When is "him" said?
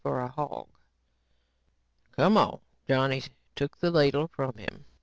4.57-4.85